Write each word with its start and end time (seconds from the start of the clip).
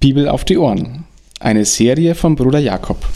Bibel 0.00 0.30
auf 0.30 0.46
die 0.46 0.56
Ohren. 0.56 1.04
Eine 1.40 1.66
Serie 1.66 2.14
von 2.14 2.34
Bruder 2.34 2.58
Jakob. 2.58 3.06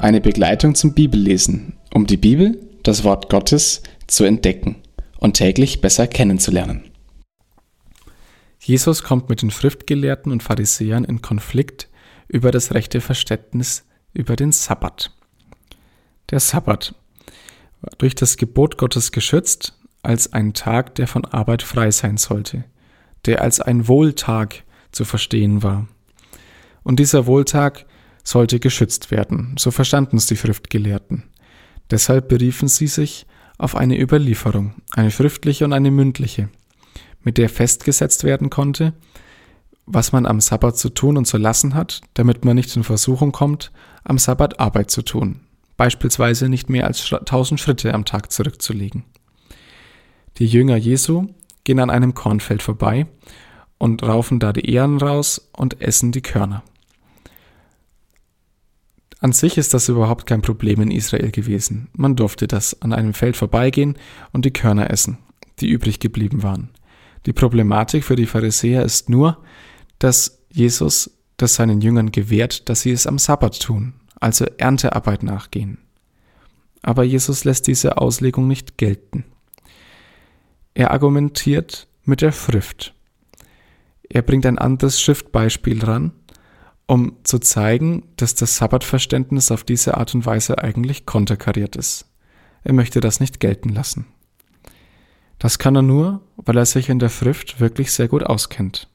Eine 0.00 0.20
Begleitung 0.20 0.74
zum 0.74 0.92
Bibellesen, 0.92 1.74
um 1.94 2.08
die 2.08 2.16
Bibel, 2.16 2.60
das 2.82 3.04
Wort 3.04 3.28
Gottes, 3.28 3.84
zu 4.08 4.24
entdecken 4.24 4.74
und 5.20 5.34
täglich 5.34 5.80
besser 5.80 6.08
kennenzulernen. 6.08 6.82
Jesus 8.58 9.04
kommt 9.04 9.28
mit 9.28 9.40
den 9.42 9.52
Schriftgelehrten 9.52 10.32
und 10.32 10.42
Pharisäern 10.42 11.04
in 11.04 11.22
Konflikt 11.22 11.88
über 12.26 12.50
das 12.50 12.74
rechte 12.74 13.00
Verständnis 13.00 13.86
über 14.14 14.34
den 14.34 14.50
Sabbat. 14.50 15.12
Der 16.30 16.40
Sabbat, 16.40 16.96
durch 17.98 18.16
das 18.16 18.36
Gebot 18.36 18.78
Gottes 18.78 19.12
geschützt, 19.12 19.78
als 20.02 20.32
ein 20.32 20.54
Tag, 20.54 20.96
der 20.96 21.06
von 21.06 21.24
Arbeit 21.24 21.62
frei 21.62 21.92
sein 21.92 22.16
sollte– 22.16 22.64
der 23.26 23.42
als 23.42 23.60
ein 23.60 23.88
Wohltag 23.88 24.64
zu 24.92 25.04
verstehen 25.04 25.62
war. 25.62 25.86
Und 26.82 26.98
dieser 26.98 27.26
Wohltag 27.26 27.86
sollte 28.24 28.60
geschützt 28.60 29.10
werden, 29.10 29.54
so 29.58 29.70
verstanden 29.70 30.16
es 30.16 30.26
die 30.26 30.36
Schriftgelehrten. 30.36 31.24
Deshalb 31.90 32.28
beriefen 32.28 32.68
sie 32.68 32.86
sich 32.86 33.26
auf 33.58 33.76
eine 33.76 34.00
Überlieferung, 34.00 34.74
eine 34.92 35.10
schriftliche 35.10 35.64
und 35.64 35.72
eine 35.72 35.90
mündliche, 35.90 36.48
mit 37.22 37.36
der 37.36 37.48
festgesetzt 37.48 38.24
werden 38.24 38.48
konnte, 38.48 38.94
was 39.86 40.12
man 40.12 40.24
am 40.24 40.40
Sabbat 40.40 40.78
zu 40.78 40.88
tun 40.90 41.16
und 41.16 41.26
zu 41.26 41.36
lassen 41.36 41.74
hat, 41.74 42.00
damit 42.14 42.44
man 42.44 42.56
nicht 42.56 42.74
in 42.76 42.84
Versuchung 42.84 43.32
kommt, 43.32 43.72
am 44.04 44.18
Sabbat 44.18 44.60
Arbeit 44.60 44.90
zu 44.90 45.02
tun, 45.02 45.40
beispielsweise 45.76 46.48
nicht 46.48 46.70
mehr 46.70 46.86
als 46.86 47.12
tausend 47.26 47.60
Schritte 47.60 47.92
am 47.92 48.04
Tag 48.04 48.32
zurückzulegen. 48.32 49.04
Die 50.38 50.46
Jünger 50.46 50.76
Jesu 50.76 51.26
gehen 51.64 51.78
an 51.78 51.90
einem 51.90 52.14
Kornfeld 52.14 52.62
vorbei 52.62 53.06
und 53.78 54.02
raufen 54.02 54.38
da 54.38 54.52
die 54.52 54.72
Ähren 54.72 54.98
raus 54.98 55.50
und 55.52 55.80
essen 55.80 56.12
die 56.12 56.22
Körner. 56.22 56.62
An 59.20 59.32
sich 59.32 59.58
ist 59.58 59.74
das 59.74 59.88
überhaupt 59.88 60.26
kein 60.26 60.40
Problem 60.40 60.80
in 60.80 60.90
Israel 60.90 61.30
gewesen. 61.30 61.88
Man 61.92 62.16
durfte 62.16 62.46
das 62.46 62.80
an 62.80 62.94
einem 62.94 63.12
Feld 63.12 63.36
vorbeigehen 63.36 63.98
und 64.32 64.46
die 64.46 64.52
Körner 64.52 64.90
essen, 64.90 65.18
die 65.60 65.68
übrig 65.68 66.00
geblieben 66.00 66.42
waren. 66.42 66.70
Die 67.26 67.34
Problematik 67.34 68.04
für 68.04 68.16
die 68.16 68.26
Pharisäer 68.26 68.82
ist 68.82 69.10
nur, 69.10 69.42
dass 69.98 70.42
Jesus 70.50 71.18
das 71.36 71.54
seinen 71.54 71.82
Jüngern 71.82 72.12
gewährt, 72.12 72.68
dass 72.68 72.80
sie 72.80 72.92
es 72.92 73.06
am 73.06 73.18
Sabbat 73.18 73.60
tun, 73.60 73.94
also 74.18 74.46
Erntearbeit 74.56 75.22
nachgehen. 75.22 75.78
Aber 76.82 77.04
Jesus 77.04 77.44
lässt 77.44 77.66
diese 77.66 77.98
Auslegung 77.98 78.48
nicht 78.48 78.78
gelten. 78.78 79.24
Er 80.80 80.92
argumentiert 80.92 81.88
mit 82.04 82.22
der 82.22 82.32
Schrift. 82.32 82.94
Er 84.08 84.22
bringt 84.22 84.46
ein 84.46 84.56
anderes 84.56 84.98
Schriftbeispiel 84.98 85.84
ran, 85.84 86.12
um 86.86 87.16
zu 87.22 87.38
zeigen, 87.38 88.04
dass 88.16 88.34
das 88.34 88.56
Sabbatverständnis 88.56 89.50
auf 89.50 89.62
diese 89.62 89.98
Art 89.98 90.14
und 90.14 90.24
Weise 90.24 90.56
eigentlich 90.56 91.04
konterkariert 91.04 91.76
ist. 91.76 92.06
Er 92.64 92.72
möchte 92.72 93.00
das 93.00 93.20
nicht 93.20 93.40
gelten 93.40 93.68
lassen. 93.68 94.06
Das 95.38 95.58
kann 95.58 95.76
er 95.76 95.82
nur, 95.82 96.22
weil 96.36 96.56
er 96.56 96.64
sich 96.64 96.88
in 96.88 96.98
der 96.98 97.10
Schrift 97.10 97.60
wirklich 97.60 97.92
sehr 97.92 98.08
gut 98.08 98.22
auskennt. 98.22 98.88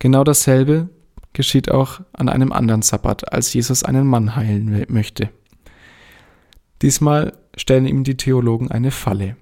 Genau 0.00 0.24
dasselbe 0.24 0.88
geschieht 1.34 1.70
auch 1.70 2.00
an 2.12 2.28
einem 2.28 2.50
anderen 2.50 2.82
Sabbat, 2.82 3.32
als 3.32 3.54
Jesus 3.54 3.84
einen 3.84 4.08
Mann 4.08 4.34
heilen 4.34 4.86
möchte. 4.88 5.30
Diesmal 6.82 7.38
stellen 7.56 7.86
ihm 7.86 8.02
die 8.02 8.16
Theologen 8.16 8.72
eine 8.72 8.90
Falle. 8.90 9.36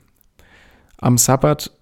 Am 1.03 1.19
Sabbat 1.19 1.72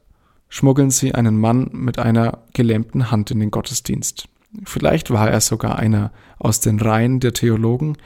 schmuggeln 0.49 0.91
sie 0.91 1.15
einen 1.15 1.39
Mann 1.39 1.69
mit 1.73 1.99
einer 1.99 2.39
gelähmten 2.55 3.11
Hand 3.11 3.31
in 3.31 3.39
den 3.39 3.51
Gottesdienst. 3.51 4.31
Vielleicht 4.65 5.11
war 5.11 5.31
er 5.31 5.43
sogar 5.43 5.79
einer 5.79 6.11
aus 6.39 6.61
den 6.61 6.81
Reihen 6.81 7.21
der 7.21 7.35
Theologen, 7.35 7.99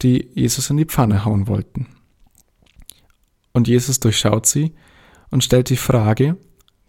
die 0.00 0.26
Jesus 0.34 0.70
in 0.70 0.78
die 0.78 0.86
Pfanne 0.86 1.26
hauen 1.26 1.48
wollten. 1.48 1.86
Und 3.52 3.68
Jesus 3.68 4.00
durchschaut 4.00 4.46
sie 4.46 4.72
und 5.30 5.44
stellt 5.44 5.68
die 5.68 5.76
Frage, 5.76 6.38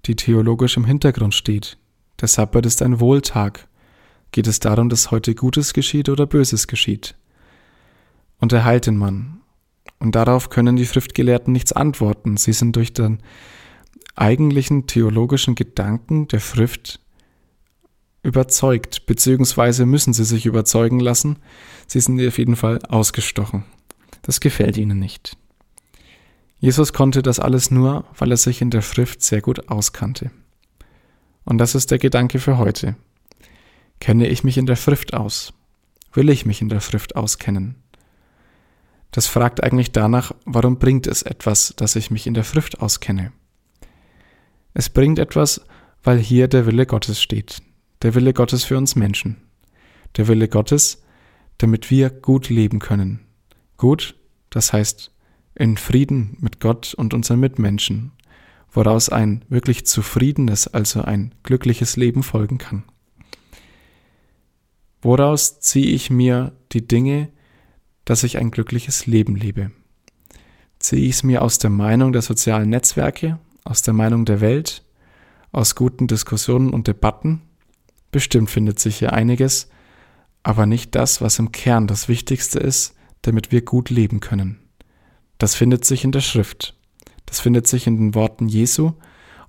die 0.06 0.16
theologisch 0.16 0.78
im 0.78 0.85
Hintergrund 0.85 1.34
steht. 1.34 1.78
Der 2.22 2.30
Sabbat 2.30 2.66
ist 2.66 2.81
ein 2.81 3.02
Wohltag. 3.02 3.68
Geht 4.31 4.47
es 4.47 4.62
darum, 4.62 4.88
dass 4.88 5.12
heute 5.12 5.35
Gutes 5.35 5.74
geschieht 5.74 6.08
oder 6.08 6.25
Böses 6.25 6.68
geschieht? 6.68 7.16
Und 8.40 8.53
er 8.53 8.64
heilt 8.64 8.88
den 8.88 8.96
Mann. 8.96 9.41
Und 10.00 10.16
darauf 10.16 10.50
können 10.50 10.78
die 10.78 10.85
Schriftgelehrten 10.85 11.52
nichts 11.52 11.74
antworten. 11.74 12.38
Sie 12.38 12.53
sind 12.53 12.78
durch 12.78 12.94
den 12.94 13.19
eigentlichen 14.16 14.88
theologischen 14.88 15.56
Gedanken 15.56 16.28
der 16.28 16.40
Schrift 16.40 17.00
überzeugt, 18.24 19.06
beziehungsweise 19.06 19.86
müssen 19.86 20.14
sie 20.14 20.26
sich 20.26 20.46
überzeugen 20.46 21.00
lassen. 21.00 21.38
Sie 21.88 22.00
sind 22.00 22.26
auf 22.26 22.38
jeden 22.38 22.56
Fall 22.56 22.80
ausgestochen. 22.88 23.64
Das 24.24 24.40
gefällt 24.40 24.78
ihnen 24.78 24.98
nicht. 24.98 25.38
Jesus 26.58 26.94
konnte 26.94 27.22
das 27.22 27.40
alles 27.40 27.70
nur, 27.70 28.06
weil 28.18 28.31
er 28.31 28.38
sich 28.38 28.62
in 28.62 28.72
der 28.72 28.81
Schrift 28.81 29.22
sehr 29.22 29.42
gut 29.42 29.70
auskannte. 29.70 30.32
Und 31.44 31.59
das 31.59 31.76
ist 31.76 31.92
der 31.92 32.00
Gedanke 32.00 32.40
für 32.40 32.58
heute. 32.58 32.96
Kenne 34.00 34.28
ich 34.28 34.44
mich 34.44 34.58
in 34.58 34.66
der 34.66 34.76
Schrift 34.76 35.14
aus? 35.14 35.53
Will 36.14 36.30
ich 36.30 36.46
mich 36.46 36.62
in 36.62 36.70
der 36.70 36.80
Schrift 36.80 37.16
auskennen? 37.16 37.76
Das 39.12 39.28
fragt 39.28 39.64
eigentlich 39.64 39.92
danach, 39.92 40.34
warum 40.46 40.80
bringt 40.80 41.08
es 41.08 41.22
etwas, 41.22 41.74
dass 41.78 41.96
ich 41.96 42.09
mich 42.09 42.26
in 42.26 42.34
der 42.34 42.44
Schrift 42.44 42.82
auskenne? 42.82 43.32
Es 44.75 44.90
bringt 44.90 45.19
etwas, 45.19 45.62
weil 46.03 46.19
hier 46.19 46.50
der 46.50 46.66
Wille 46.68 46.86
Gottes 46.86 47.22
steht. 47.22 47.63
Der 48.02 48.13
Wille 48.13 48.34
Gottes 48.34 48.66
für 48.66 48.78
uns 48.78 48.96
Menschen. 48.96 49.38
Der 50.18 50.28
Wille 50.28 50.50
Gottes, 50.50 51.02
damit 51.58 51.90
wir 51.90 52.09
gut 52.09 52.50
leben 52.50 52.80
können. 52.80 53.22
Gut, 53.78 54.16
das 54.50 54.74
heißt 54.74 55.12
in 55.56 55.78
Frieden 55.78 56.38
mit 56.41 56.59
Gott 56.59 56.94
und 56.94 57.14
unseren 57.14 57.40
Mitmenschen, 57.40 58.12
woraus 58.69 59.08
ein 59.08 59.46
wirklich 59.47 59.85
zufriedenes, 59.85 60.68
also 60.68 61.02
ein 61.02 61.34
glückliches 61.44 61.96
Leben 61.96 62.22
folgen 62.22 62.58
kann. 62.58 62.84
Woraus 65.02 65.62
ziehe 65.62 65.88
ich 65.88 66.09
mir 66.09 66.52
die 66.74 66.85
Dinge, 66.85 67.30
dass 68.03 68.24
ich 68.24 68.38
ein 68.38 68.52
glückliches 68.52 69.06
Leben 69.06 69.38
lebe? 69.38 69.72
Ziehe 70.80 71.03
ich 71.03 71.16
es 71.16 71.24
mir 71.24 71.41
aus 71.41 71.59
der 71.59 71.69
Meinung 71.69 72.12
der 72.12 72.22
sozialen 72.22 72.69
Netzwerke, 72.69 73.40
aus 73.66 73.81
der 73.81 73.94
Meinung 73.94 74.24
der 74.24 74.40
Welt, 74.40 74.86
aus 75.52 75.76
guten 75.76 76.08
Diskussionen 76.08 76.70
und 76.70 76.88
Debatten. 76.88 77.42
Bestimmt 78.12 78.50
findet 78.50 78.80
sich 78.80 78.98
hier 78.98 79.12
einiges, 79.12 79.70
aber 80.44 80.66
nicht 80.66 80.96
das, 80.96 81.20
was 81.20 81.40
im 81.40 81.52
Kern 81.52 81.88
das 81.88 82.08
Wichtigste 82.08 82.59
ist, 82.59 82.96
damit 83.24 83.52
wir 83.52 83.64
gut 83.64 83.90
leben 83.90 84.22
können. 84.22 84.59
Das 85.40 85.56
findet 85.56 85.84
sich 85.84 86.03
in 86.03 86.12
der 86.12 86.22
Schrift. 86.22 86.78
Das 87.26 87.40
findet 87.40 87.68
sich 87.68 87.88
in 87.88 87.98
den 87.98 88.16
Worten 88.16 88.48
Jesu 88.48 88.94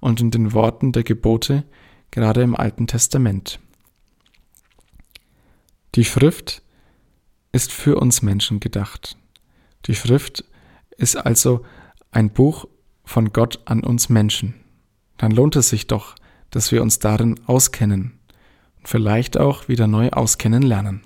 und 0.01 0.21
in 0.21 0.31
den 0.31 0.53
Worten 0.53 0.93
der 0.93 1.05
Gebote, 1.05 1.65
gerade 2.11 2.43
im 2.43 2.57
Alten 2.57 2.87
Testament. 2.87 3.61
Die 5.95 6.05
Schrift 6.05 6.63
ist 7.53 7.73
für 7.73 7.97
uns 7.97 8.23
Menschen 8.23 8.61
gedacht. 8.61 9.17
Die 9.87 9.95
Schrift 9.95 10.45
ist 10.97 11.17
also 11.17 11.65
ein 12.11 12.31
Buch 12.31 12.67
von 13.07 13.33
Gott 13.33 13.61
an 13.65 13.83
uns 13.83 14.11
Menschen, 14.11 14.55
dann 15.17 15.31
lohnt 15.31 15.57
es 15.57 15.71
sich 15.71 15.87
doch, 15.87 16.15
dass 16.51 16.73
wir 16.73 16.83
uns 16.83 16.99
darin 16.99 17.41
auskennen 17.47 18.19
und 18.79 18.89
vielleicht 18.89 19.39
auch 19.39 19.69
wieder 19.69 19.87
neu 19.87 20.11
auskennen 20.11 20.63
lernen. 20.63 21.01